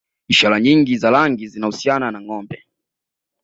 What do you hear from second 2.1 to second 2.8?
na Ngombe